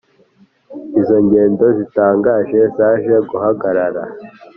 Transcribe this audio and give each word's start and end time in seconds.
Izo 0.99 1.17
ngendo 1.25 1.65
zitangaje 1.77 2.59
zaje 2.77 3.15
guhagarara. 3.29 4.03